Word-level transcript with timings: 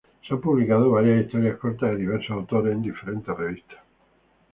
Se 0.27 0.33
han 0.33 0.41
publicado 0.41 0.89
varias 0.89 1.25
historias 1.25 1.59
cortas 1.59 1.91
de 1.91 1.97
diversos 1.97 2.31
autores 2.31 2.73
en 2.73 2.81
diferentes 2.81 3.37
revistas. 3.37 3.77